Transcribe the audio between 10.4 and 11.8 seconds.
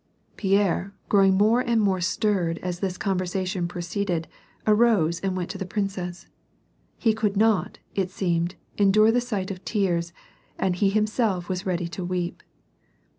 and he himself was